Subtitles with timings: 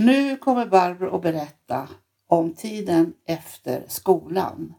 [0.00, 1.88] Nu kommer Barbro att berätta
[2.26, 4.74] om tiden efter skolan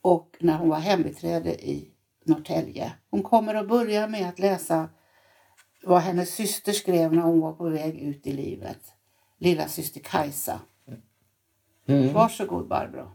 [0.00, 1.90] och när hon var hembiträde i
[2.24, 2.92] Norrtälje.
[3.10, 4.88] Hon kommer att börja med att läsa
[5.82, 8.78] vad hennes syster skrev när hon var på väg ut i livet.
[9.38, 10.60] Lilla syster Kajsa.
[11.86, 12.12] Mm.
[12.12, 13.12] Varsågod Barbro.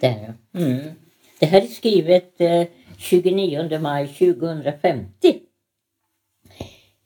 [0.00, 0.34] Där.
[0.52, 0.94] Mm.
[1.38, 2.66] Det här är skrivet eh,
[2.98, 5.41] 29 maj 2050.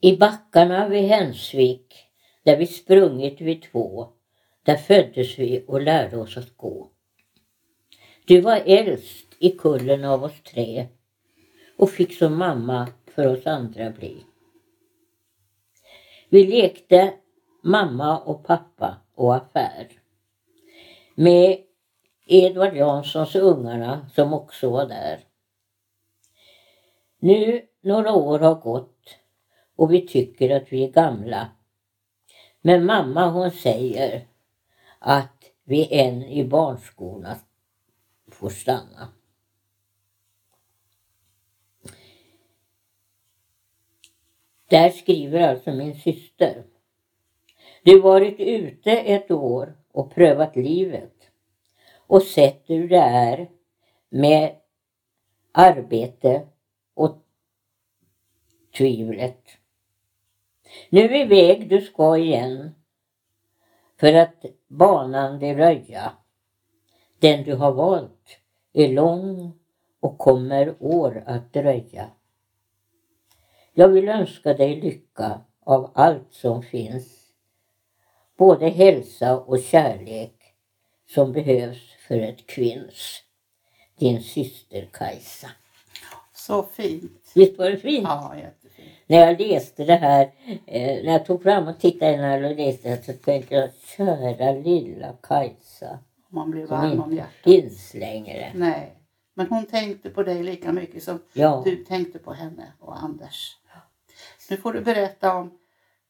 [0.01, 1.95] I backarna vid Hensvik,
[2.43, 4.09] där vi sprungit vid två,
[4.63, 6.91] där föddes vi och lärde oss att gå.
[8.27, 10.87] Du var äldst i kullen av oss tre
[11.77, 14.25] och fick som mamma för oss andra bli.
[16.29, 17.15] Vi lekte
[17.63, 19.89] mamma och pappa och affär.
[21.15, 21.59] Med
[22.27, 25.21] Edvard Janssons ungarna som också var där.
[27.19, 28.96] Nu några år har gått
[29.77, 31.49] och vi tycker att vi är gamla.
[32.61, 34.27] Men mamma hon säger
[34.99, 37.37] att vi än i barnskolan
[38.31, 39.09] får stanna.
[44.69, 46.65] Där skriver alltså min syster.
[47.83, 51.17] Du varit ute ett år och prövat livet
[51.97, 53.51] och sett hur det är
[54.09, 54.57] med
[55.53, 56.47] arbete
[56.95, 57.23] och
[58.77, 59.43] tvivlet.
[60.91, 62.75] Nu är väg du ska igen
[64.01, 66.13] för att banan det röja.
[67.19, 68.39] Den du har valt
[68.73, 69.53] är lång
[70.01, 72.11] och kommer år att dröja.
[73.75, 77.33] Jag vill önska dig lycka av allt som finns.
[78.37, 80.55] Både hälsa och kärlek
[81.07, 83.23] som behövs för ett kvinns.
[83.99, 85.51] Din syster Kajsa.
[86.35, 87.33] Så fint.
[87.35, 88.05] Visst var det fint?
[88.09, 88.35] Ja.
[89.07, 90.23] När jag läste det här,
[90.67, 94.53] eh, när jag tog fram och tittade när jag läste det så tänkte jag, kära
[94.53, 95.99] lilla Kajsa.
[96.29, 97.33] Man blir varm om hjärtat.
[97.45, 98.53] finns längre.
[98.55, 98.93] Nej,
[99.35, 101.63] men hon tänkte på dig lika mycket som Ja.
[101.65, 103.57] du tänkte på henne och Anders.
[104.51, 105.59] Nu får du berätta om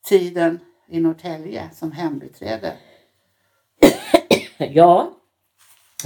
[0.09, 2.73] tiden i Norrtälje som hembiträde.
[4.59, 5.13] Ja,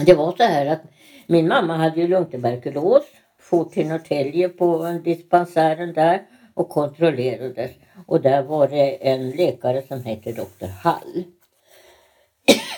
[0.07, 0.83] det var så här att
[1.27, 3.03] min mamma hade ju lungtuberkulos.
[3.39, 6.23] For till Norrtälje på en dispensären där
[6.61, 7.71] och kontrollerades.
[8.07, 11.25] Och där var det en läkare som hette doktor Hall.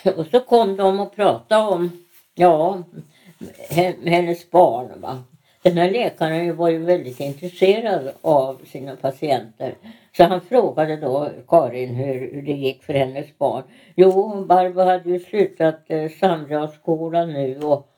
[0.16, 1.90] och så kom de och pratade om,
[2.34, 2.82] ja,
[4.04, 5.00] hennes barn.
[5.00, 5.22] Va?
[5.62, 9.74] Den här läkaren var ju väldigt intresserad av sina patienter.
[10.16, 13.62] Så han frågade då Karin hur, hur det gick för hennes barn.
[13.96, 17.88] Jo, Barbro hade ju slutat eh, Sandrealsskolan nu och,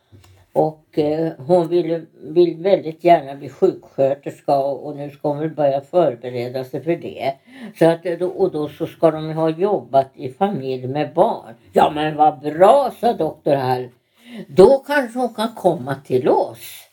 [0.54, 5.80] och eh, hon ville, vill väldigt gärna bli sjuksköterska och, nu ska hon väl börja
[5.80, 7.34] förbereda sig för det.
[7.78, 11.54] Så att, eh, och då så ska de ha jobbat i familj med barn.
[11.72, 13.88] Ja men vad bra, sa doktor Hall.
[14.48, 16.88] Då kanske hon kan komma till oss.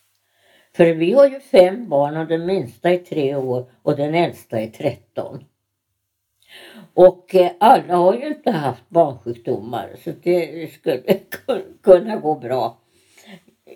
[0.75, 4.59] För vi har ju fem barn och den minsta är tre år och den äldsta
[4.59, 5.43] är 13.
[6.93, 11.01] Och eh, alla har ju inte haft barnsjukdomar så det skulle
[11.83, 12.81] kunna gå bra.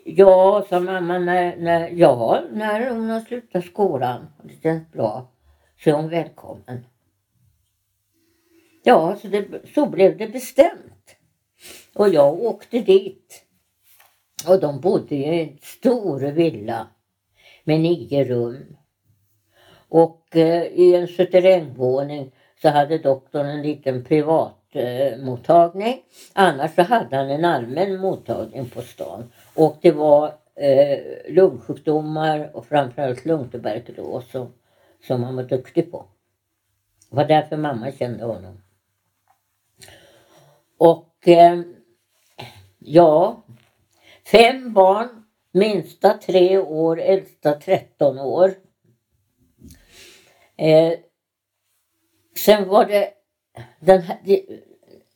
[0.08, 5.32] Ja, sa mamma, när, när, ja, när hon har slutat skolan och det känns bra
[5.84, 6.86] så är hon välkommen.
[8.84, 11.16] Ja, så, det, så blev det bestämt.
[11.96, 13.44] Och jag åkte dit.
[14.48, 16.88] Och de bodde i en stor villa
[17.64, 18.78] med nio rum.
[19.90, 26.02] Och eh, i en suterrängvåning så hade doktorn en liten privat eh, mottagning.
[26.34, 29.32] Annars så hade han en allmän mottagning på stan.
[29.56, 31.00] Och det var eh,
[31.30, 34.54] lungsjukdomar och framförallt lungtuberkulos som,
[35.08, 36.06] som han var duktig på.
[37.10, 38.62] Det var därför mamma kände honom.
[40.78, 41.62] Och eh,
[42.80, 43.46] ja,
[44.32, 48.54] fem barn, minsta tre år, äldsta 13 år.
[50.58, 50.94] Eh,
[52.38, 53.10] sen var det,
[53.80, 54.46] den här, det,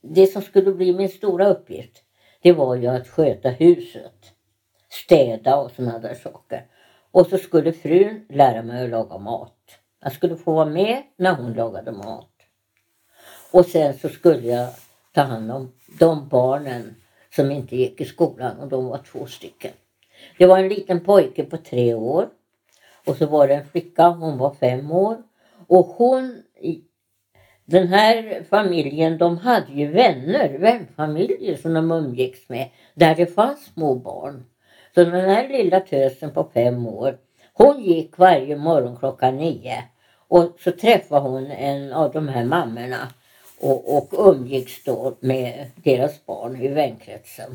[0.02, 2.04] det som skulle bli min stora uppgift,
[2.42, 4.34] det var ju att sköta huset.
[4.89, 6.65] Städa och sådana där saker.
[7.12, 9.56] Och så skulle frun lära mig att laga mat.
[10.03, 12.31] Jag skulle få vara med när hon lagade mat.
[13.51, 14.69] Och sen så skulle jag
[15.13, 16.95] ta hand om de barnen
[17.36, 19.71] som inte gick i skolan och de var två stycken.
[20.38, 22.30] Det var en liten pojke på tre år
[23.06, 25.18] och så var det en flicka, hon var fem år.
[25.68, 26.44] Och hon,
[27.65, 33.65] den här familjen, de hade ju vänner, vänfamiljer som de umgicks med, där det fanns
[33.74, 34.45] små barn.
[35.00, 37.18] Så den här lilla tösen på fem år,
[37.54, 39.84] Hon gick varje morgon klockan nio
[40.28, 43.07] och så träffade hon en av de här mammorna
[43.60, 47.51] och, och umgicks då med deras barn i vänkretsen.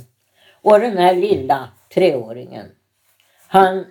[0.63, 2.67] Och den här lilla treåringen,
[3.47, 3.85] han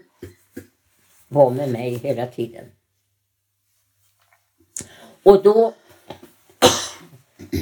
[1.27, 2.65] var med mig hela tiden.
[5.23, 5.73] Och då,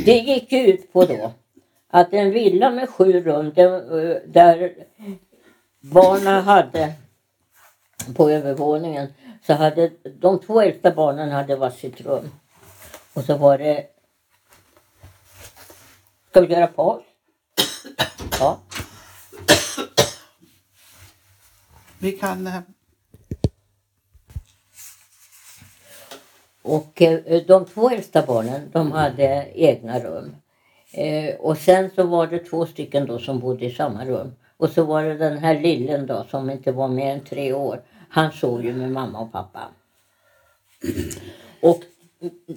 [0.05, 1.31] det gick ut på då
[1.87, 4.73] att en villa med sju rum eh, där, där
[5.81, 6.93] barnen hade
[8.15, 9.13] på övervåningen
[9.47, 12.31] så hade de två äldsta barnen hade varsitt rum.
[13.13, 13.87] Och så var det
[16.29, 17.03] Ska vi göra paus?
[18.39, 18.59] Ja.
[21.99, 22.47] Vi kan...
[22.47, 22.59] eh,
[26.61, 30.35] Och eh, de två äldsta barnen de hade egna rum.
[30.91, 34.35] Eh, och sen så var det två stycken då som bodde i samma rum.
[34.61, 37.81] Och så var det den här lillen då som inte var mer än tre år.
[38.09, 39.59] Han sov ju med mamma och pappa.
[41.61, 41.83] Och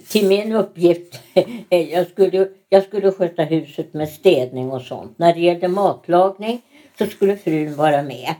[0.07, 1.19] till min uppgift,
[1.69, 5.19] jag skulle, jag skulle sköta huset med städning och sånt.
[5.19, 6.61] När det gällde matlagning
[6.97, 8.35] så skulle frun vara med.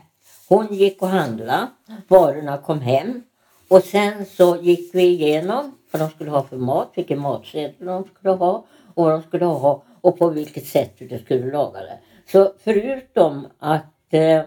[0.48, 1.66] Hon gick och handlade,
[2.08, 3.22] varorna kom hem
[3.68, 8.04] och sen så gick vi igenom vad de skulle ha för mat, vilken matsedel de
[8.04, 11.98] skulle ha och vad de skulle ha och på vilket sätt de skulle laga det.
[12.32, 14.42] Så förutom att eh,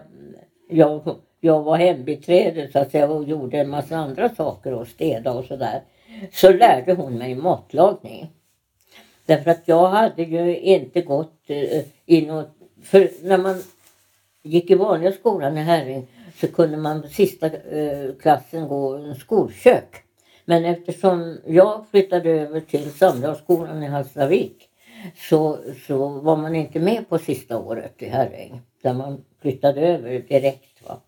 [0.68, 5.32] jag, jag var hembiträde så att säga och gjorde en massa andra saker och städa
[5.32, 5.82] och sådär
[6.32, 8.30] så lärde hon mig matlagning.
[9.26, 12.50] Därför att jag hade ju inte gått eh, i något...
[12.82, 13.62] För när man
[14.42, 16.06] gick i vanliga skolan i Herring
[16.40, 20.04] så kunde man sista eh, klassen gå en skolkök.
[20.44, 24.69] Men eftersom jag flyttade över till Samlarskolan i Hallstavik
[25.16, 28.60] så, så var man inte med på sista året i Herräng.
[28.82, 30.88] Där man flyttade över direkt.
[30.88, 31.00] Va?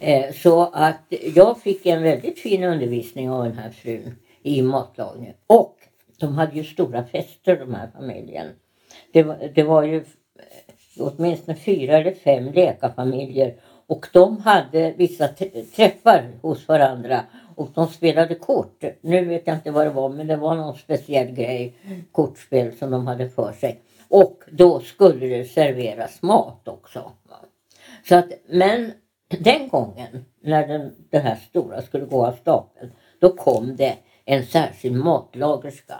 [0.00, 5.34] Eh, så att jag fick en väldigt fin undervisning av den här frun i matlagning.
[5.46, 5.76] Och
[6.18, 8.46] de hade ju stora fester de här familjen.
[9.12, 10.02] Det var, det var ju eh,
[10.98, 13.54] åtminstone fyra eller fem läkarfamiljer
[13.86, 15.28] och de hade vissa
[15.76, 17.20] träffar hos varandra
[17.56, 18.84] och de spelade kort.
[19.00, 21.74] Nu vet jag inte vad det var men det var någon speciell grej,
[22.12, 23.80] kortspel som de hade för sig.
[24.08, 27.12] Och då skulle det serveras mat också.
[28.08, 28.92] Så att, men
[29.28, 34.46] den gången när den, den här stora skulle gå av stapeln då kom det en
[34.46, 35.94] särskild matlagerska.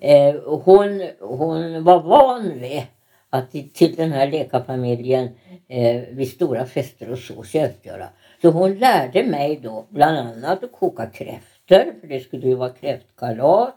[0.00, 2.82] Eh, hon, hon var van vid
[3.30, 5.28] att till den här läkarfamiljen
[5.68, 8.08] eh, vid stora fester och så tjänstgöra.
[8.42, 12.70] Så hon lärde mig då bland annat att koka kräftor, för det skulle ju vara
[12.70, 13.74] kräftkalas.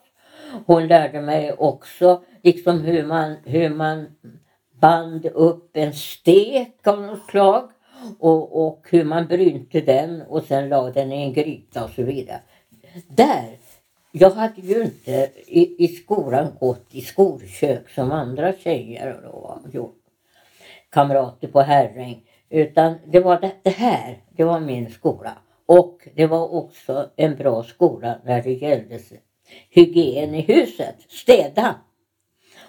[0.66, 4.08] Hon lärde mig också liksom hur man, hur man
[4.80, 7.70] band upp en stek av något slag
[8.20, 12.04] och, och hur man brynte den och sen la den i en gryta och så
[12.04, 12.40] vidare.
[13.08, 13.58] Där,
[14.12, 19.20] jag hade ju inte i, i skolan gått i skolkök som andra tjejer
[19.74, 19.92] då.
[20.90, 22.24] Kamrater på Herräng.
[22.52, 25.38] Utan det var det, det här, det var min skola.
[25.66, 29.00] Och det var också en bra skola när det gällde
[29.70, 31.76] hygien i huset, städa.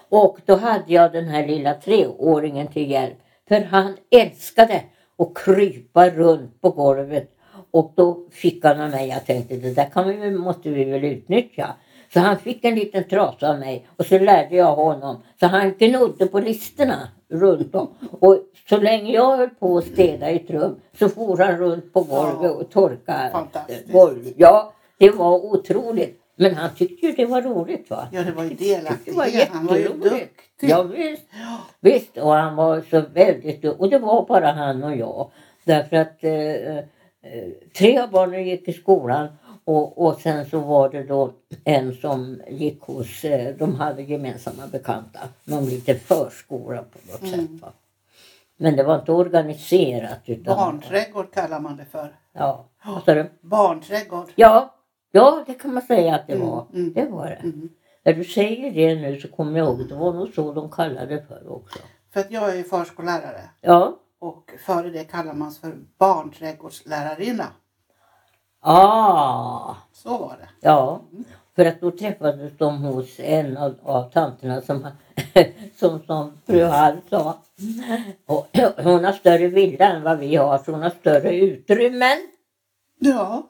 [0.09, 3.17] Och då hade jag den här lilla treåringen till hjälp.
[3.47, 4.83] För han älskade
[5.17, 7.29] att krypa runt på golvet.
[7.71, 11.03] Och då fick han av mig, jag tänkte det där kan vi, måste vi väl
[11.03, 11.75] utnyttja.
[12.13, 15.23] Så han fick en liten trasa av mig och så lärde jag honom.
[15.39, 17.87] Så han gnodde på listerna runt om.
[18.19, 18.39] Och
[18.69, 22.01] så länge jag höll på att städa i ett rum så for han runt på
[22.01, 23.91] golvet och torkade Fantastiskt.
[23.91, 24.33] golvet.
[24.37, 26.19] Ja, det var otroligt.
[26.35, 28.07] Men han tyckte ju det var roligt va.
[28.11, 29.49] Ja, det var ju Det var delaktighet.
[29.51, 30.69] Han var ju duktig.
[30.69, 31.23] Ja, visst.
[31.79, 33.81] visst, och han var så väldigt duktig.
[33.81, 35.31] Och det var bara han och jag.
[35.63, 36.83] Därför att eh, eh,
[37.77, 39.27] tre av barnen gick i skolan
[39.65, 41.31] och, och sen så var det då
[41.63, 45.19] en som gick hos, eh, de hade gemensamma bekanta.
[45.43, 47.47] Någon liten förskola på något Mm.
[47.47, 47.61] sätt.
[47.61, 47.71] Va?
[48.57, 50.19] Men det var inte organiserat.
[50.25, 52.15] Utan, Barnträdgård kallar man det för.
[52.33, 53.31] Ja, vad sa du?
[53.41, 54.27] Barnträdgård.
[54.35, 54.75] Ja,
[55.11, 56.65] ja, det kan man säga att det Mm, var.
[56.73, 56.93] mm.
[56.93, 57.35] Det var det.
[57.35, 57.69] Mm.
[58.05, 61.15] När du säger det nu så kommer jag ihåg, det var nog så de kallade
[61.15, 61.79] det för också.
[62.13, 63.99] För att jag är ju förskollärare Ja.
[64.19, 67.45] och före det kallar man för barnträdgårdslärarinna.
[68.65, 70.49] Ah, Så var det.
[70.67, 71.01] ja.
[71.55, 74.87] För att då träffades de hos en av, av tanterna som,
[75.79, 77.37] som, som fru Hall sa.
[78.25, 78.47] Och
[78.83, 82.17] hon har större villa än vad vi har så hon har större utrymmen.
[82.99, 83.43] Ja.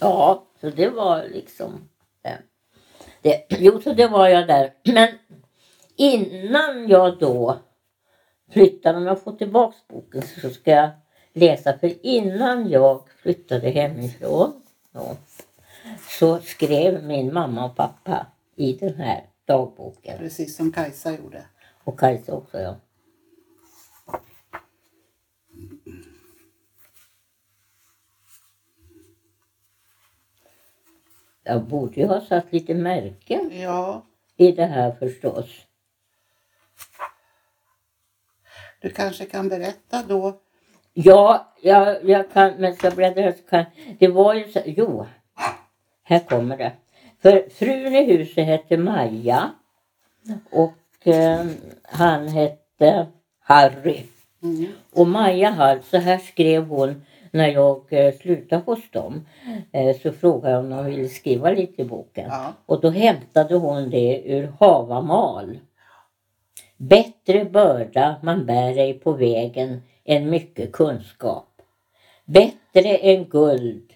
[0.00, 1.88] Ja, så det var liksom...
[2.24, 2.32] eh,
[3.22, 4.72] Det, jo, så det var jag där.
[4.94, 5.08] Men
[5.96, 7.56] innan jag då
[8.52, 10.90] flyttade, om jag får tillbaks boken så ska jag
[11.34, 11.78] läsa.
[11.78, 15.16] För innan jag flyttade hemifrån då,
[16.08, 20.18] så skrev min mamma och pappa i den här dagboken.
[20.18, 21.44] Precis som Kajsa gjorde.
[21.84, 22.76] Och Kajsa också ja.
[31.42, 34.06] Jag borde ju ha satt lite märken Ja,
[34.36, 35.46] i det här förstås.
[38.80, 40.40] du kanske kan berätta då.
[41.04, 43.64] Ja, jag, jag kan, men ska jag bläddra så kan
[43.98, 45.06] Det var ju så, jo,
[46.02, 46.72] här kommer det.
[47.22, 49.50] För frun i huset hette Maja
[50.50, 51.46] och eh,
[51.82, 53.06] han hette
[53.40, 54.02] Harry.
[54.42, 54.66] Mm.
[54.92, 59.26] Och Maja Hall, så här skrev hon när jag eh, slutade hos dem.
[59.72, 62.28] Eh, så frågade jag om de ville skriva lite i boken.
[62.30, 62.52] Ja.
[62.66, 65.58] Och då hämtade hon det ur Havamal.
[66.76, 71.62] Bättre börda man bär ej på vägen än mycket kunskap.
[72.24, 73.92] Bättre än guld,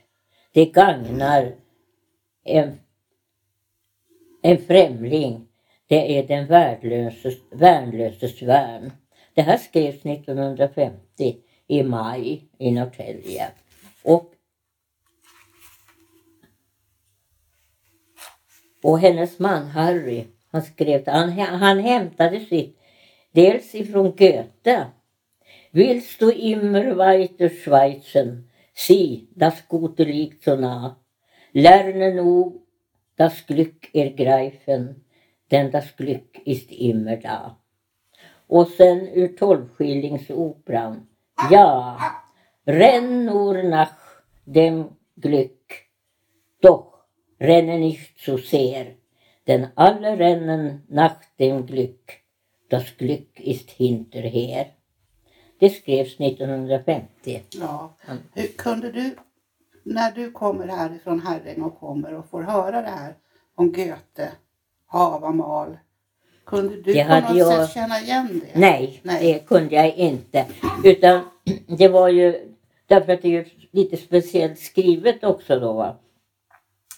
[0.52, 1.54] det gagnar
[2.45, 2.78] en,
[4.42, 5.49] en främling.
[5.87, 8.92] Det är den värnlöses, värnlöses värn.
[9.35, 13.50] Det här skrevs 1950 i maj i Norrtälje.
[14.02, 14.33] Och,
[18.83, 22.78] och hennes man Harry, han skrev han, han hämtade sitt
[23.31, 24.87] dels ifrån Goethe.
[25.75, 28.50] Willst du immer weiter schweizen?
[28.75, 31.00] Sie, das Gute liegt so nah.
[31.55, 32.67] Lerne nu
[33.17, 35.07] das Glück ergreifen,
[35.50, 37.59] denn das Glück ist immer da.
[38.49, 41.09] Och sen ur tolvskillingsoperan.
[41.50, 42.23] Ja,
[42.67, 43.97] renn nur nach
[44.45, 45.69] dem Glück,
[46.61, 47.07] doch
[47.41, 48.87] renne nicht zu sehr,
[49.47, 52.21] denn alle rennen nach dem Glück.
[52.69, 54.67] Das Glück ist hinterher.
[55.62, 57.42] Det skrevs 1950.
[57.61, 57.92] Ja.
[58.09, 58.19] Mm.
[58.35, 59.16] Hur kunde du,
[59.83, 63.14] när du kommer härifrån Herräng och kommer och får höra det här
[63.54, 64.33] om Goethe,
[64.87, 65.78] Havamal,
[66.47, 68.61] kunde du Det på något jag- sätt känna igen det?
[68.61, 69.33] Nej, Nej.
[69.33, 70.47] det kunde jag inte.
[70.85, 71.21] Utan
[71.78, 72.54] det var ju
[72.87, 75.73] därför att det är lite speciellt skrivet också då.
[75.73, 75.97] Va?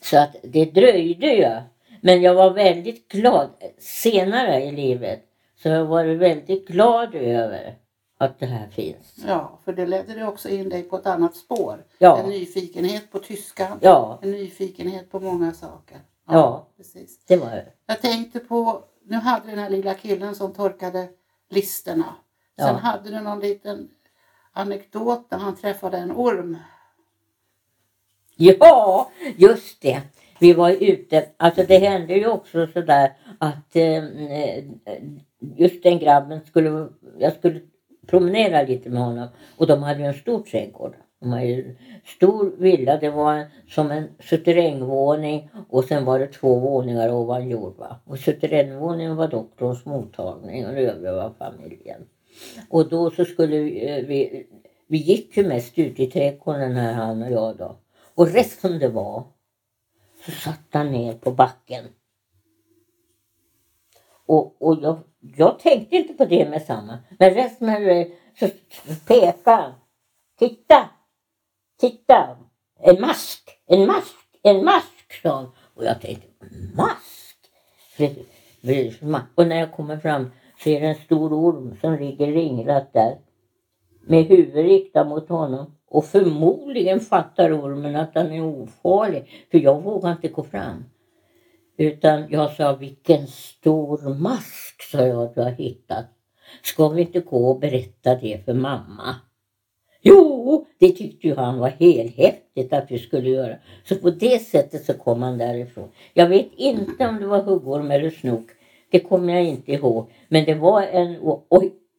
[0.02, 1.50] Så att det dröjde ju.
[2.00, 5.20] Men jag var väldigt glad senare i livet.
[5.62, 7.74] Så jag var väldigt glad över
[8.18, 9.24] att det här finns.
[9.26, 11.84] Ja, för det ledde det också in dig på ett annat spår.
[11.98, 12.18] Ja.
[12.18, 15.98] En nyfikenhet på tyskan, Ja, en nyfikenhet på många saker.
[16.28, 16.68] Ja.
[16.76, 17.18] Precis.
[17.26, 17.66] det var det.
[17.86, 21.08] Jag tänkte på, nu hade den här lilla killen som torkade
[21.50, 22.14] listerna.
[22.58, 22.72] Sen Ja.
[22.72, 23.88] hade du någon liten
[24.52, 26.56] anekdot när han träffade en orm.
[28.36, 30.02] Ja, just det.
[30.38, 34.04] Vi var ute, alltså det hände ju också sådär att eh,
[35.56, 37.60] just den grabben skulle, jag skulle
[38.06, 40.94] promenera lite med honom och de hade ju en stor trädgård.
[41.20, 46.26] De hade ju en stor villa, det var som en suterrängvåning och sen var det
[46.26, 47.76] två våningar ovan jord.
[47.76, 48.00] Va?
[48.04, 52.00] Och suterrängvåningen var doktorns mottagning och det övriga var familjen.
[52.68, 54.46] Och då så skulle vi, eh, vi,
[54.86, 57.76] vi gick ju mest ut i trädgården här han och jag då.
[58.14, 59.24] Och rätt som det var
[60.24, 61.84] så satt han ner på backen.
[64.26, 64.98] Och, och jag,
[65.36, 66.98] jag tänkte inte på det med samma.
[67.18, 68.48] Men rätt som det så
[69.06, 69.72] pekade han.
[70.38, 70.88] Titta!
[71.80, 72.36] Titta!
[72.80, 73.50] En mask!
[73.66, 74.14] En mask!
[74.42, 75.20] En mask!
[75.22, 75.50] sa han.
[75.74, 76.26] Och jag tänkte,
[76.76, 77.36] mask?
[79.34, 83.18] Och när jag kommer fram så är det en stor orm som ligger ringlat där
[84.06, 85.74] med huvudet riktat mot honom.
[85.88, 89.46] Och förmodligen fattar ormen att han är ofarlig.
[89.50, 90.84] För jag vågar inte gå fram.
[91.76, 96.04] Utan jag sa, vilken stor mask sa jag du har hittat.
[96.62, 99.16] Ska vi inte gå och berätta det för mamma?
[100.02, 103.56] Jo, det tyckte ju han var helhäftigt att vi skulle göra.
[103.84, 105.88] Så på det sättet så kom han därifrån.
[106.12, 108.46] Jag vet inte om det var huggorm eller snok.
[108.90, 110.10] Det kommer jag inte ihåg.
[110.28, 111.20] Men det var en...
[111.20, 111.46] Och,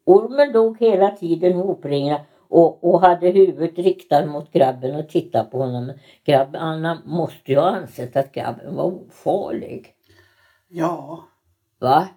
[0.05, 2.19] ormen dog hela tiden hopringad
[2.55, 5.93] och, och hade huvudet riktat mot grabben och tittade på honom.
[6.23, 9.93] Grabben, Anna måste ju ha ansett att grabben var ofarlig.
[10.67, 11.23] Ja,
[11.79, 12.07] Va?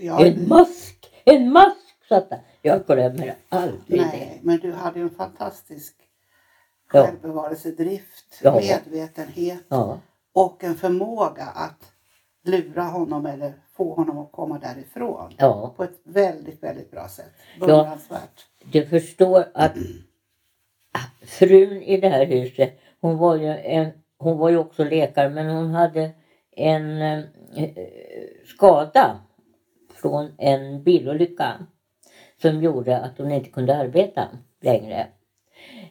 [0.00, 1.12] ja En mask!
[1.24, 1.76] En mask!
[2.08, 2.38] satt han.
[2.62, 3.96] Jag glömmer aldrig det.
[3.96, 5.96] nej, men du hade en fantastisk
[6.92, 7.06] Ja.
[7.06, 8.54] självbevarelsedrift, Ja.
[8.54, 9.98] medvetenhet Ja,
[10.32, 11.92] och en förmåga att
[12.44, 15.72] lura honom eller få honom att komma därifrån ja.
[15.76, 17.32] på ett väldigt, väldigt bra sätt.
[17.60, 18.46] Beundransvärt.
[18.72, 19.76] Du förstår att
[21.22, 25.50] frun i det här huset, hon var ju, en, hon var ju också läkare men
[25.50, 26.10] hon hade
[26.56, 27.20] en eh,
[28.46, 29.20] skada
[29.94, 31.66] från en bilolycka
[32.42, 34.28] som gjorde att hon inte kunde arbeta
[34.62, 35.06] längre.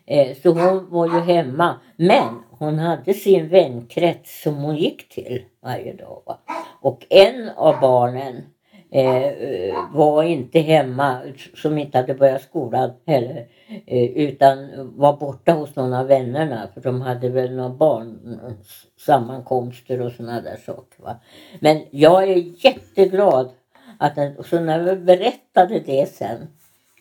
[0.06, 1.80] Eh, så hon var ju hemma.
[1.96, 6.22] Men hon hade sin vänkrets som hon gick till varje dag.
[6.26, 6.40] Va?
[6.82, 8.44] Och en av barnen
[8.92, 11.22] eh, var inte hemma,
[11.56, 13.48] som inte hade börjat skolan heller.
[13.86, 20.12] Eh, utan var borta hos någon av vännerna för de hade väl några barnsammankomster och
[20.12, 21.04] sådana där saker.
[21.04, 21.20] Va?
[21.60, 23.52] Men jag är jätteglad
[23.98, 26.48] att den, så när jag berättade det sen,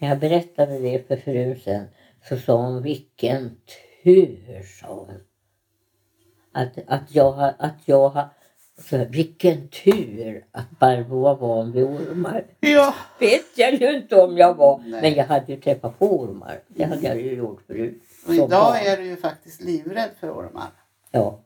[0.00, 1.86] när jag berättade det för frun sen,
[2.28, 3.56] så sa hon vilken
[4.04, 5.20] tur, sa hon.
[6.52, 8.08] Att, att jag har, att jag
[8.78, 12.44] så vilken tur att Barbro var van vid ormar.
[12.60, 12.94] Ja.
[13.18, 14.78] vet jag ju inte om jag var.
[14.86, 15.02] Nej.
[15.02, 16.60] Men jag hade ju träffat på ormar.
[16.68, 18.02] Det hade jag ju gjort förut.
[18.26, 18.76] Och idag barn.
[18.76, 20.68] är du ju faktiskt livrädd för ormar.
[21.10, 21.40] Ja.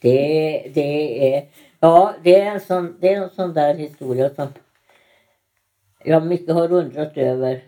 [0.00, 1.48] Det, det är,
[1.80, 4.48] ja, det är en sån, det är en sån där historia som
[6.04, 7.64] jag mycket har undrat över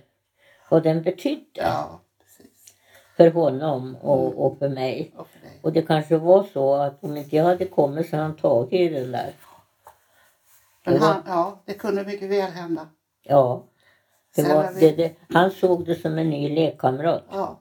[0.68, 2.00] vad den betydde Ja.
[3.20, 4.38] För honom och, Mm.
[4.38, 5.12] och för mig.
[5.16, 5.40] Och för.
[5.62, 8.72] Och det kanske var så att om inte jag hade kommit så hade han tagit
[8.72, 9.32] i den där.
[10.84, 12.88] Men var- han, ja, det kunde mycket väl hända.
[13.22, 13.64] Ja.
[14.36, 17.24] Var, vi- det, det, han såg det som en ny lekkamrat.
[17.32, 17.58] Ja.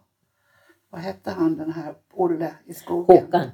[0.89, 3.17] Vad hette han den här Olle i skogen?
[3.25, 3.47] Håkan.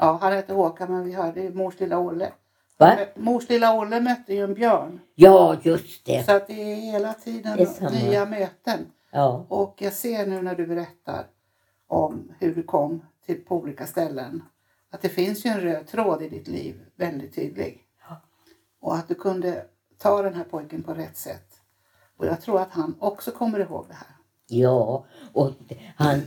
[0.00, 2.32] Ja, han hette Håkan men vi hörde ju mors lilla Olle.
[2.78, 2.96] Va?
[3.16, 5.00] Mors lilla Olle mötte ju en björn.
[5.14, 6.24] Ja, just det.
[6.26, 8.78] Så att det är hela tiden Det är nya möten.
[9.10, 9.46] Ja.
[9.48, 11.26] Och jag ser nu när du berättar
[11.92, 14.42] om hur du kom till på olika ställen
[14.90, 17.80] att det finns ju en röd tråd i ditt liv, väldigt tydlig.
[18.80, 19.64] Och att du kunde
[19.98, 21.60] ta den här pojken på rätt sätt.
[22.16, 24.08] Och jag tror att han också kommer ihåg det här.
[24.48, 25.52] Ja, och
[25.96, 26.20] han,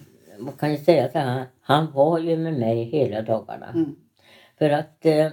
[0.60, 3.70] kan ju säga att han, han var ju med mig hela dagarna.
[3.70, 3.96] Mm.
[4.58, 5.32] För att eh,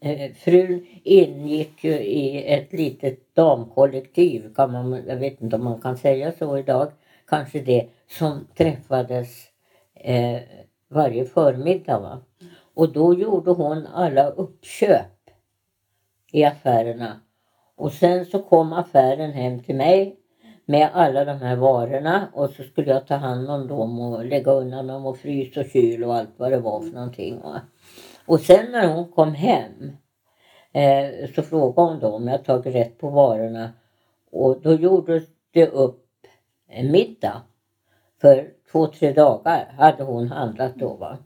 [0.00, 5.80] eh, frun ingick ju i ett litet damkollektiv, kan man, jag vet inte om man
[5.80, 6.92] kan säga så idag,
[7.26, 9.53] kanske det, som träffades
[10.04, 10.42] eh,
[10.88, 11.98] varje förmiddag.
[11.98, 12.22] Va?
[12.74, 15.30] Och då gjorde hon alla uppköp
[16.32, 17.20] i affärerna.
[17.76, 20.16] Och sen så kom affären hem till mig
[20.66, 24.52] med alla de här varorna och så skulle jag ta hand om dem och lägga
[24.52, 27.40] undan dem och frys och kyl och allt vad det var för någonting.
[27.40, 27.60] Va?
[28.26, 29.96] Och sen när hon kom hem
[30.72, 33.72] eh, så frågade hon då om jag tagit rätt på varorna
[34.30, 36.06] och då gjordes det upp
[36.68, 37.42] en middag.
[38.20, 40.94] För två, tre dagar hade hon handlat då.
[40.94, 41.18] Va?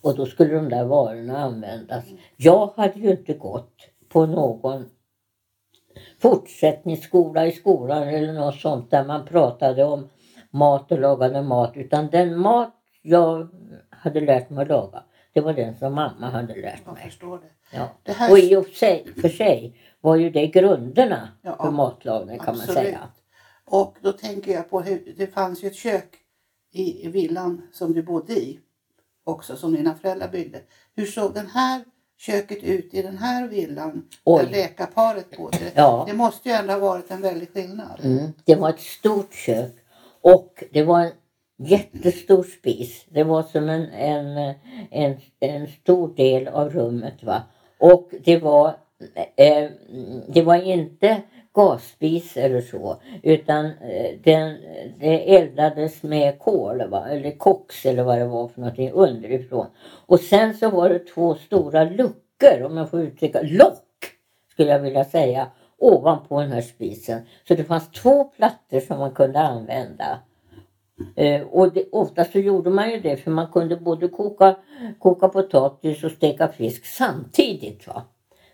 [0.00, 2.04] Och då skulle de där varorna användas.
[2.36, 3.74] Jag hade ju inte gått
[4.08, 4.84] på någon
[6.18, 10.08] fortsättningsskola i skolan eller något sånt där man pratade om
[10.50, 11.72] mat och lagade mat.
[11.74, 13.48] Utan den mat jag
[13.90, 15.02] hade lärt mig att laga,
[15.32, 17.12] det var den som mamma hade lärt mig.
[17.20, 17.76] det.
[17.76, 17.88] Ja.
[18.02, 21.70] det här, Och i och för sig, för sig var ju det grunderna Ja, för
[21.70, 22.78] matlagning kan man absolut.
[22.82, 23.00] säga.
[23.70, 26.16] Och då tänker jag på hur det fanns ju ett kök
[26.72, 28.60] i, villan som du bodde i
[29.24, 30.60] också som dina föräldrar byggde.
[30.96, 31.84] Hur såg den här
[32.18, 34.44] köket ut i den här villan Oj.
[34.44, 35.72] där läkarparet bodde?
[35.74, 36.04] Ja.
[36.08, 38.00] Det måste ju ändå ha varit en väldig skillnad.
[38.02, 38.32] Mm.
[38.44, 39.74] Det var ett stort kök
[40.20, 41.12] och det var en
[41.58, 43.04] jättestor spis.
[43.08, 44.54] Det var som en, en,
[44.90, 47.22] en, en stor del av rummet.
[47.22, 47.42] Va?
[47.78, 48.76] Och det var,
[49.36, 49.70] eh,
[50.28, 51.22] det var inte
[51.54, 54.56] gasspis eller så utan eh, den,
[54.98, 57.08] det eldades med kol va?
[57.08, 59.66] eller koks eller vad det var för någonting underifrån.
[60.06, 63.84] Och sen så var det två stora luckor om jag får uttrycka, lock
[64.52, 65.46] skulle jag vilja säga
[65.78, 67.20] ovanpå den här spisen.
[67.48, 70.18] Så det fanns två plattor som man kunde använda.
[71.16, 74.56] Eh, och det, oftast så gjorde man ju det för man kunde både koka,
[74.98, 77.86] koka potatis och steka fisk samtidigt.
[77.86, 78.02] Va?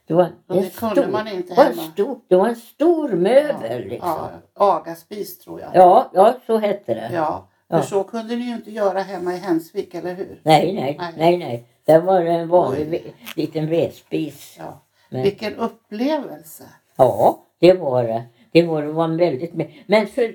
[0.07, 1.83] Det var en det kunde stor, man inte var hemma.
[1.83, 4.29] stor, det var en stor möbel liksom.
[4.55, 5.71] Ja, agaspis tror jag.
[5.75, 7.11] Ja, ja, så hette det.
[7.14, 7.83] Ja, för Ja.
[7.83, 10.40] så kunde ni ju inte göra hemma i Hemsvik, eller hur?
[10.42, 11.12] Nej, nej, Nej.
[11.16, 11.64] nej, nej.
[11.85, 13.03] Där var det en vanlig ve-
[13.37, 14.57] liten vedspis.
[14.59, 14.81] Ja.
[15.11, 16.64] Men- Vilken upplevelse!
[16.97, 18.23] Ja, det var det.
[18.53, 19.55] Det var, det var väldigt.
[19.87, 20.35] Men för,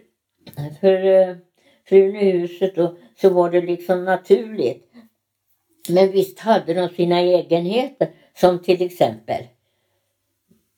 [0.81, 1.35] för eh,
[1.89, 4.87] frun i huset då, så var det liksom naturligt.
[5.89, 8.09] Men visst hade de sina egenheter.
[8.35, 9.43] Som till exempel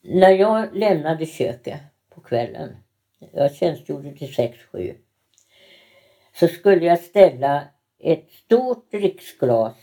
[0.03, 2.77] när jag lämnade köket på kvällen.
[3.31, 4.95] Jag tjänstgjorde till 6-7.
[6.33, 7.63] Så skulle jag ställa
[7.99, 9.75] ett stort dricksglas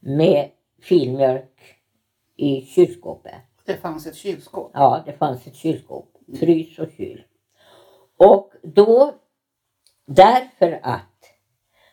[0.00, 0.50] med
[0.82, 1.60] filmjölk
[2.36, 3.34] i kylskåpet.
[3.64, 4.70] Det fanns ett kylskåp.
[4.74, 6.16] Ja, det fanns ett kylskåp.
[6.40, 7.24] Frys och kyl.
[8.16, 9.14] Och då,
[10.06, 11.06] därför att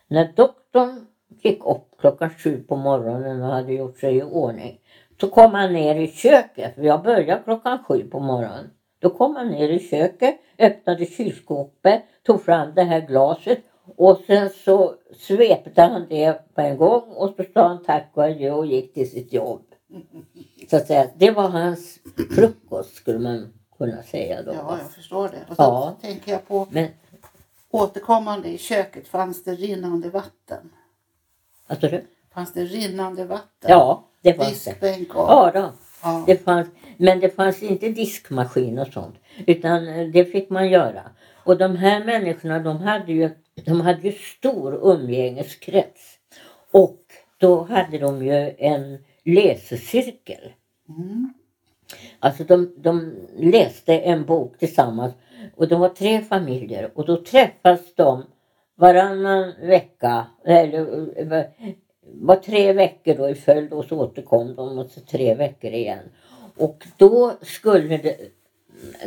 [0.08, 4.80] när doktorn gick upp klockan sju på morgonen och hade gjort sig i ordning.
[5.20, 8.70] Så kom han ner i köket, för jag började klockan sju på morgonen.
[8.98, 13.58] Då kom han ner i köket, öppnade kylskåpet, tog fram det här glaset
[13.96, 18.22] Och sen så svepte han det på en gång och så sa han tack och
[18.24, 19.62] adjö och gick till sitt jobb.
[20.70, 21.98] Så att säga, det var hans
[22.36, 24.52] frukost skulle man kunna säga då.
[24.52, 25.38] Ja, jag förstår det.
[25.50, 25.96] Och så Ja.
[26.00, 26.88] tänker jag på Men,
[27.70, 30.70] återkommande i köket fanns det rinnande vatten.
[31.66, 32.02] alltså det,
[32.34, 33.70] Fanns det rinnande vatten?
[33.70, 34.64] ja, det fanns.
[34.64, 35.30] Diskbänk och...
[35.30, 35.72] Ja, då.
[36.02, 36.24] ja.
[36.26, 39.16] Det fanns, men det fanns inte diskmaskin och sånt.
[39.46, 41.02] Utan eh, det fick man göra.
[41.44, 46.18] Och de här människorna de hade ju, de hade ju stor umgängeskrets.
[46.70, 47.00] Och
[47.38, 50.52] då hade de ju en läsecirkel.
[50.88, 51.32] Mm.
[52.18, 55.14] Alltså de, de läste en bok tillsammans.
[55.56, 56.90] Och de var tre familjer.
[56.94, 58.24] Och då träffas de
[58.74, 60.26] varannan vecka.
[60.44, 61.44] Eller eh,
[62.12, 66.04] var tre veckor då i följd och så återkom de och så tre veckor igen.
[66.56, 68.16] Och då skulle det,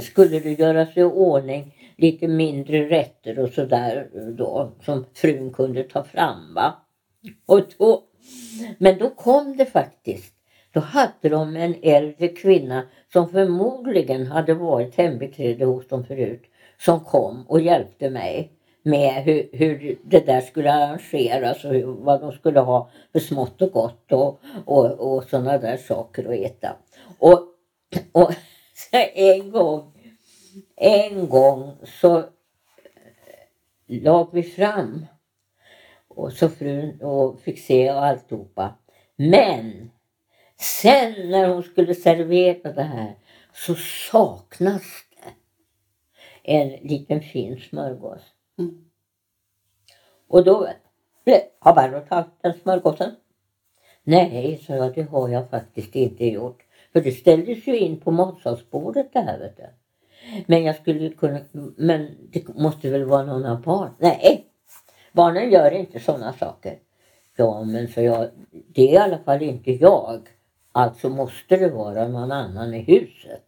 [0.01, 6.03] skulle det göras i ordning lite mindre rätter och sådär då som frun kunde ta
[6.03, 6.53] fram.
[6.53, 6.73] Va?
[7.45, 8.03] Och då,
[8.77, 10.33] men då kom det faktiskt.
[10.73, 12.83] Då hade de en äldre kvinna
[13.13, 16.43] som förmodligen hade varit hembiträde hos dem förut
[16.77, 18.51] som kom och hjälpte mig
[18.83, 23.61] med hur, hur det där skulle arrangeras och hur, vad de skulle ha för smått
[23.61, 26.75] och gott och, och, och sådana där saker att äta.
[27.19, 27.47] Och,
[28.11, 28.33] och
[28.91, 29.93] så en gång,
[30.75, 32.23] en gång så eh,
[33.87, 35.05] lag vi fram
[36.07, 38.75] och så frun och fick se och alltihopa.
[39.15, 39.91] Men
[40.59, 43.15] sen när hon skulle servera det här
[43.53, 45.31] så saknas det
[46.43, 48.21] en liten fin smörgås.
[48.63, 48.85] Mm.
[50.27, 50.67] Och då
[51.59, 53.11] har Barbro tagit den smörgåsen?
[54.03, 56.63] Nej, sa jag, det har jag faktiskt inte gjort.
[56.93, 59.63] För det ställdes ju in på matsalsbordet det här vet du.
[60.45, 61.39] Men jag skulle kunna,
[61.77, 63.93] men det måste väl vara någon av barnen?
[63.97, 64.45] Nej,
[65.11, 66.79] barnen gör inte sådana saker.
[67.35, 70.19] Ja, men så jag, det är i alla fall inte jag.
[70.71, 73.43] Alltså måste det vara någon annan i huset.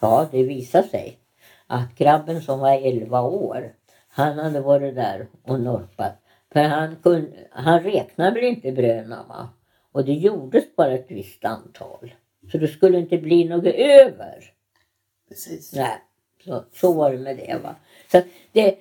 [0.00, 1.18] Ja, det visade sig
[1.66, 3.72] att grabben som var 11 år,
[4.16, 6.12] han hade varit där och norpat.
[6.52, 9.48] För han, kunde, han räknade väl inte bröna va?
[9.92, 12.14] Och det gjordes bara ett visst antal.
[12.52, 14.44] Så det skulle inte bli något över.
[15.28, 15.74] Precis.
[15.74, 15.98] Nej,
[16.44, 17.58] så, så var det med det.
[17.62, 17.74] Va?
[18.12, 18.78] Så det,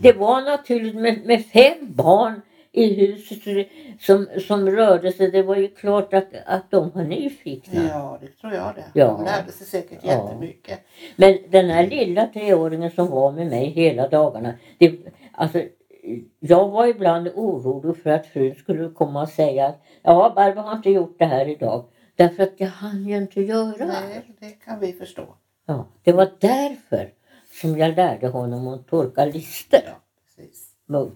[0.00, 2.40] det var naturligt med, med fem barn
[2.74, 3.66] i huset
[4.00, 5.30] som, som rörde sig.
[5.30, 7.82] Det var ju klart att, att de var nyfikna.
[7.88, 8.84] Ja, det tror jag det.
[9.00, 9.06] Ja.
[9.06, 10.10] De lärde sig säkert Ja.
[10.10, 10.80] jättemycket.
[11.16, 14.54] Men den här lilla treåringen som var med mig hela dagarna.
[14.78, 14.98] Det,
[15.32, 15.62] alltså,
[16.40, 20.76] jag var ibland orolig för att frun skulle komma och säga att ja, Barbro har
[20.76, 21.84] inte gjort det här idag.
[22.16, 25.34] Därför att jag hann ju inte göra Nej, det kan vi förstå.
[25.66, 27.12] Ja, det var därför
[27.60, 29.92] som jag lärde honom att torka lister Ja.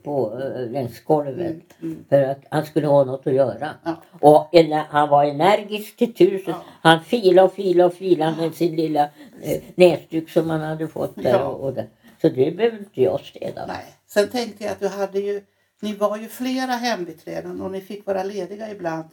[0.03, 1.39] På, eh, längs golvet.
[1.39, 2.05] Mm, mm.
[2.09, 3.71] För att han skulle ha något att göra.
[3.85, 3.97] Ja.
[4.21, 6.55] Och en, han var energisk till tusen.
[6.59, 6.65] Ja.
[6.83, 9.09] Han filade och filade och filade med sin lilla
[9.43, 11.31] eh, näsduk som han hade fått där.
[11.31, 11.45] Ja.
[11.45, 11.87] Och, och det.
[12.21, 13.67] Så det behöver inte jag städa.
[13.67, 13.85] Nej.
[14.07, 15.43] Sen tänkte jag att du hade ju,
[15.83, 19.05] ni var ju flera hembiträden och ni fick vara lediga ibland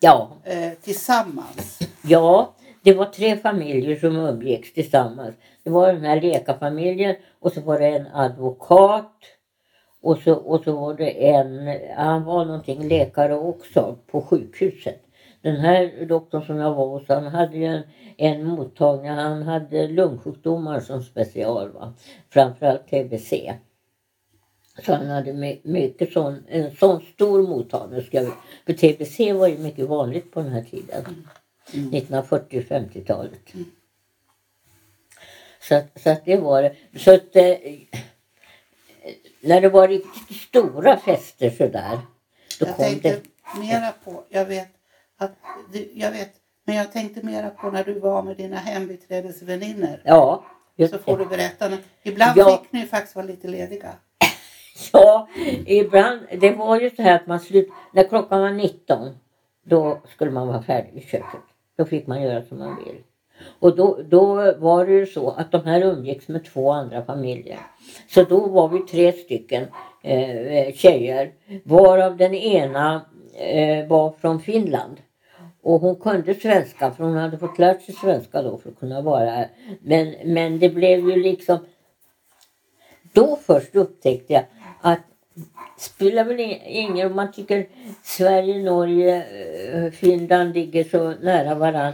[0.00, 1.78] Ja, eh, tillsammans.
[2.02, 5.34] ja, det var tre familjer som umgicks tillsammans.
[5.64, 9.12] Det var den här läkarfamiljen och så var det en advokat
[10.04, 15.00] och så, och så var det en, han var någonting läkare också på sjukhuset.
[15.42, 17.82] Den här doktorn som jag var hos, han hade ju en,
[18.16, 21.72] en mottagning, han hade lungsjukdomar som special.
[21.72, 21.94] Va?
[22.30, 23.52] Framförallt tbc.
[24.86, 28.00] Så han hade my- mycket sån, en sån stor mottagning.
[28.66, 31.04] För tbc var ju mycket vanligt på den här tiden.
[31.66, 33.40] 1940 och 50-talet.
[35.60, 36.74] Så, att- så att det var det.
[36.98, 37.54] Så att eh,
[39.44, 41.98] när det var riktigt stora fester sådär.
[42.60, 43.60] Då Jag kom tänkte det.
[43.60, 44.68] mera på, jag vet
[45.18, 45.32] att,
[45.94, 46.32] jag vet,
[46.64, 50.00] men jag tänkte mera på när du var med dina hembiträdesväninnor.
[50.04, 50.44] Ja,
[50.76, 51.24] just Så får det.
[51.24, 51.70] du berätta.
[52.02, 52.58] Ibland Ja.
[52.62, 53.92] fick ni faktiskt vara lite lediga.
[54.92, 55.28] Ja,
[55.66, 56.20] ibland.
[56.40, 59.18] Det var ju så här att man slut, när klockan var 19
[59.64, 61.40] då skulle man vara färdig i köket.
[61.76, 62.96] Då fick man göra som man vill.
[63.58, 67.58] Och då, då var det ju så att de här umgicks med två andra familjer.
[68.08, 69.66] Så då var vi tre stycken
[70.02, 71.32] eh, eh tjejer
[71.64, 73.00] varav den ena
[73.38, 74.96] eh, var från Finland.
[75.62, 79.00] Och hon kunde svenska för hon hade fått lära sig svenska då för att kunna
[79.00, 79.48] vara här.
[79.82, 81.58] Men, men det blev ju liksom
[83.12, 84.44] då först upptäckte jag
[84.80, 85.00] att
[85.78, 87.66] spelar väl ingen roll, man tycker
[88.02, 89.24] Sverige, Norge,
[89.72, 91.92] eh, Finland ligger så nära varandra.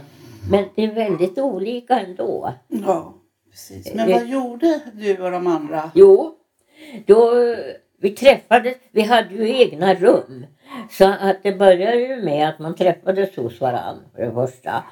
[0.49, 2.53] Men det är väldigt olika ändå.
[2.67, 3.13] Ja,
[3.51, 3.93] precis.
[3.93, 5.91] Men vad gjorde du och de andra?
[5.95, 6.35] Jo,
[7.05, 7.33] då,
[8.01, 10.45] vi träffades, vi hade ju egna rum.
[10.89, 14.83] Så att det började ju med att man träffades hos varandra för det första.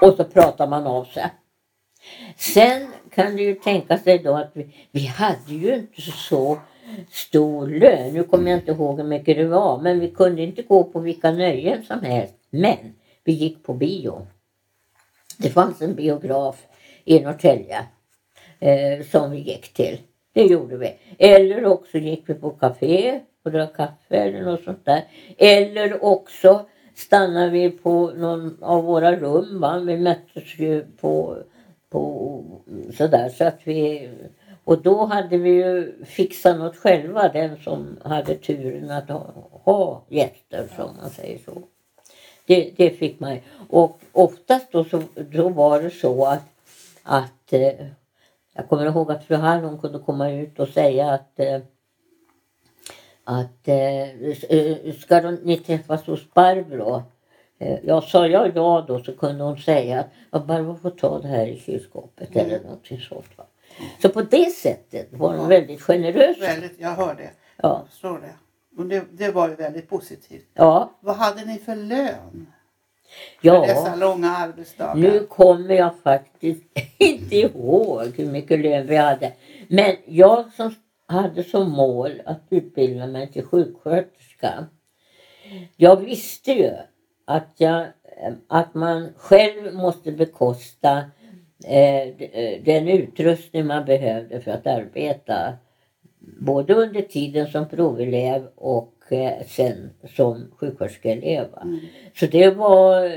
[0.00, 1.30] Och så pratade man av sig.
[2.36, 6.58] Sen kan du ju tänka sig då att vi, vi hade ju inte så
[7.10, 8.12] stor lön.
[8.12, 11.00] Nu kommer jag inte ihåg hur mycket det var men vi kunde inte gå på
[11.00, 12.34] vilka nöjen som helst.
[12.50, 14.26] Men vi gick på bio.
[15.38, 16.66] Det fanns en biograf
[17.04, 17.78] i Norrtälje
[18.58, 19.98] eh, som vi gick till.
[20.32, 20.94] Det gjorde vi.
[21.18, 25.04] Eller också gick vi på café och drack kaffe eller något sånt där.
[25.38, 29.60] Eller också stannade vi på någon av våra rum.
[29.60, 29.78] Va?
[29.78, 31.36] Vi möttes ju på,
[31.90, 32.42] på
[32.92, 34.10] sådär så att vi
[34.64, 40.04] och då hade vi ju fixat något själva, den som hade turen att ha, ha
[40.08, 41.62] gäster som man säger så.
[42.46, 46.44] Det, det fick man Och oftast då, så, då var det så att,
[47.02, 47.86] att eh,
[48.54, 51.58] jag kommer ihåg att fru Hallon kunde komma ut och säga att eh,
[53.24, 57.02] att eh, ska de, ni träffas hos Barbro?
[57.58, 61.28] Eh, ja, sa jag ja då så kunde hon säga att Barbro får ta det
[61.28, 62.46] här i kylskåpet mm.
[62.46, 63.38] eller någonting sånt.
[63.38, 63.44] Va?
[64.02, 66.40] Så på det sättet var de väldigt generösa.
[66.40, 67.30] Väldigt, jag hör det.
[67.56, 67.78] Ja.
[67.78, 68.43] Jag förstår det.
[68.76, 70.48] Och det, det var ju väldigt positivt.
[70.54, 70.98] Ja.
[71.00, 72.46] Vad hade ni för lön?
[73.40, 73.66] Ja.
[73.66, 74.94] För dessa långa arbetsdagar?
[74.94, 76.64] Nu kommer jag faktiskt
[76.98, 79.32] inte ihåg hur mycket lön vi hade.
[79.68, 80.74] Men jag som
[81.06, 84.66] hade som mål att utbilda mig till sjuksköterska.
[85.76, 86.70] Jag visste ju
[87.24, 87.86] att, jag,
[88.48, 91.04] att man själv måste bekosta
[91.66, 95.52] Eh, eh, den utrustning man behövde för att arbeta.
[96.38, 101.48] Både under tiden som provelev och eh, sen som sjuksköterskeelev.
[101.62, 101.80] Mm.
[102.14, 103.08] Så det var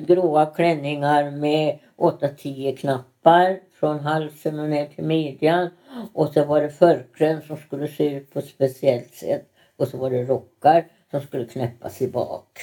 [0.00, 5.68] gråa klänningar med 8-10 knappar från halsen och ner till midjan.
[6.12, 9.48] Och så var det förkläden som skulle se ut på ett speciellt sätt.
[9.76, 12.60] Och så var det rockar som skulle knäppas i bak.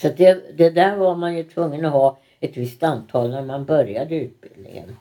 [0.00, 3.64] Så det, det där var man ju tvungen att ha ett visst antal när man
[3.64, 4.96] började utbildningen.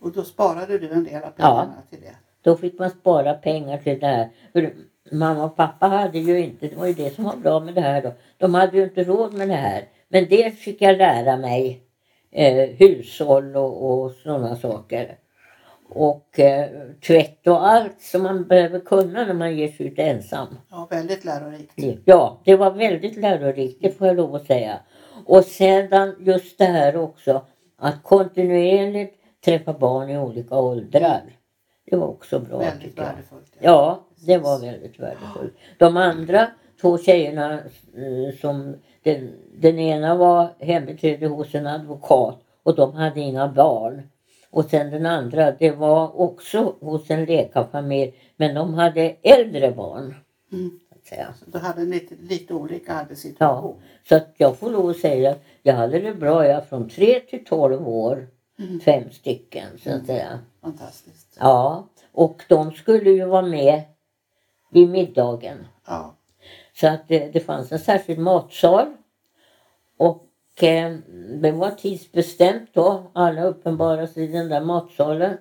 [0.00, 2.16] Och då sparade du en del av pengarna ja, till det?
[2.44, 4.28] Då fick man spara pengar till det här.
[4.52, 4.74] För
[5.12, 7.80] mamma och pappa hade ju inte, det var ju det som var bra med det
[7.80, 8.12] här då.
[8.38, 9.84] De hade ju inte råd med det här.
[10.08, 11.80] Men det fick jag lära mig.
[12.30, 15.16] Eh, hushåll och, och sådana saker.
[15.88, 16.68] Och eh,
[17.06, 20.58] tvätt och allt som man behöver kunna när man ger sig ut ensam.
[20.70, 22.02] Ja, väldigt lärorikt.
[22.04, 24.78] Ja, det var väldigt lärorikt, det får jag lov att säga.
[25.26, 27.42] Och sedan just det här också
[27.78, 31.22] att kontinuerligt träffa barn i olika åldrar.
[31.94, 32.58] Det var också bra.
[32.58, 33.52] Väldigt värdefullt.
[33.58, 33.60] Ja.
[33.70, 35.54] ja, det var väldigt värdefullt.
[35.78, 36.46] De andra
[36.80, 43.20] två tjejerna eh, som den, den ena var hembiträde hos en advokat och de hade
[43.20, 44.02] inga barn.
[44.50, 50.14] Och sen den andra, det var också hos en läkarfamilj men de hade äldre barn.
[50.52, 50.80] Mm.
[51.04, 53.74] Så du hade lite, lite olika arbetssituation?
[53.78, 56.46] Ja, så att jag får lov att säga att jag hade det bra.
[56.46, 58.28] Jag från 3 till 12 år.
[58.58, 58.80] Mm.
[58.80, 60.06] Fem stycken så att mm.
[60.06, 60.38] säga.
[60.64, 61.36] Fantastiskt.
[61.40, 63.82] Ja, och de skulle ju vara med
[64.70, 65.66] vid middagen.
[65.86, 66.14] Ja.
[66.72, 68.86] Så att det, det fanns en särskild matsal.
[69.96, 70.96] Och eh,
[71.42, 73.10] det var tidsbestämt då.
[73.12, 75.36] Alla uppenbaras i den där matsalen.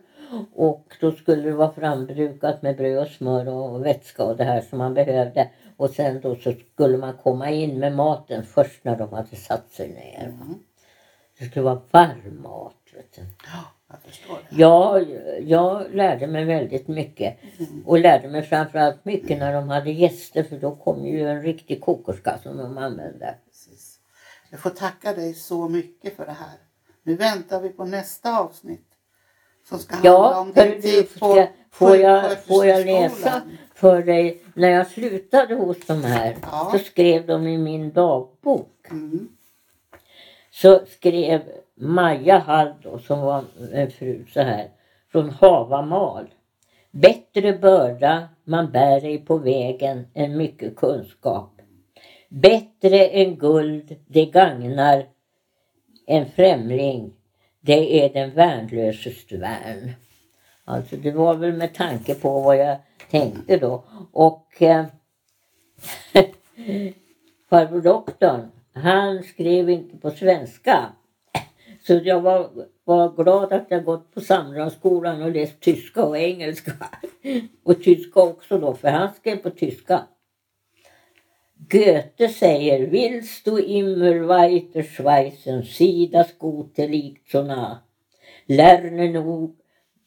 [0.53, 4.61] Och då skulle det vara frambrukat med bröd och smör och vätska och det här
[4.61, 5.49] som man behövde.
[5.77, 9.71] Och sen då så skulle man komma in med maten först när de hade satt
[9.71, 10.23] sig ner.
[10.23, 10.59] Mm.
[11.39, 12.75] Det skulle vara varm mat.
[12.93, 13.21] Vet du.
[14.49, 17.37] Ja, jag förstår jag lärde mig väldigt mycket.
[17.59, 17.83] Mm.
[17.85, 21.81] Och lärde mig framförallt mycket när de hade gäster för då kom ju en riktig
[21.81, 23.35] kokerska som de använde.
[23.49, 23.99] Precis.
[24.49, 26.57] Jag får tacka dig så mycket för det här.
[27.03, 28.87] Nu väntar vi på nästa avsnitt.
[29.69, 33.41] Som ska handla ja, om din tid på får, jag, får jag läsa
[33.73, 34.43] för dig?
[34.53, 36.69] När jag slutade hos de här ja.
[36.71, 38.87] så skrev de i min dagbok.
[38.91, 39.29] Mm.
[40.51, 41.41] Så skrev
[41.75, 44.69] Maja Hall då, som var en fru så här,
[45.11, 46.27] från Havamal.
[46.91, 51.61] Bättre börda man bär ej på vägen än mycket kunskap.
[52.29, 55.05] Bättre än guld det gagnar
[56.05, 57.13] en främling
[57.65, 59.91] det är den värnlöses värn.
[60.65, 62.77] Alltså det var väl med tanke på vad jag
[63.11, 63.83] tänkte då.
[64.11, 64.85] Och eh,
[67.49, 70.93] farbror doktorn, han skrev inte på svenska.
[71.87, 72.49] Så jag var,
[72.83, 76.73] var glad att jag gått på Sandrandsskolan och läst tyska och engelska.
[77.63, 80.07] Och tyska också då, för han skrev på tyska.
[81.69, 87.77] Goethe säger Willst du immer weiter schweißen, sieh das Gute liegt so nah.
[88.45, 89.55] Lerne nu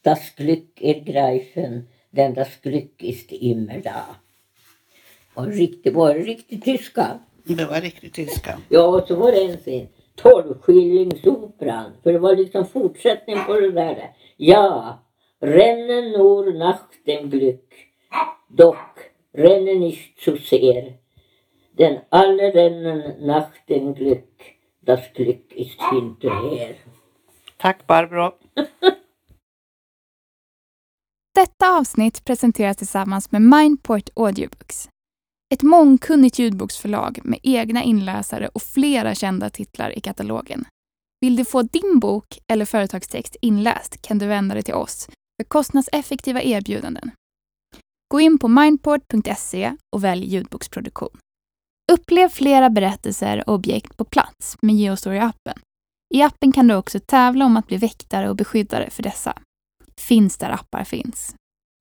[0.02, 4.16] das Glück ergreifen, denn das Glück ist immer da.
[5.34, 7.18] Och riktigt, var det riktigt tyska?
[7.44, 8.60] Det var riktigt tyska.
[8.68, 9.88] Ja, och så var det en scen.
[10.16, 11.92] Tolvskillingsoperan.
[12.02, 14.16] För det var liksom fortsättning på det där.
[14.36, 14.98] Ja,
[15.40, 17.74] rennen nur nach dem Glück.
[18.48, 18.76] Doch
[19.32, 20.92] rennen nicht zu sehr.
[21.78, 24.56] Denn alle rennen nach dem Glück.
[24.80, 26.74] Das Glück ist hinterher.
[27.56, 28.32] Tack Barbro.
[31.34, 34.88] Detta avsnitt presenteras tillsammans med Mindport Audiobooks.
[35.54, 40.64] Ett mångkunnigt ljudboksförlag med egna inläsare och flera kända titlar i katalogen.
[41.20, 45.08] Vill du få din bok eller företagstext inläst kan du vända dig till oss
[45.40, 47.10] för kostnadseffektiva erbjudanden.
[48.08, 51.18] Gå in på mindport.se och välj ljudboksproduktion.
[51.92, 55.58] Upplev flera berättelser och objekt på plats med Geostory-appen.
[56.14, 59.38] I appen kan du också tävla om att bli väktare och beskyddare för dessa.
[60.00, 61.34] Finns där appar finns.